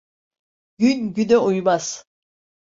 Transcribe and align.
Gün 0.77 1.13
güne 1.13 1.37
uymaz. 1.37 2.03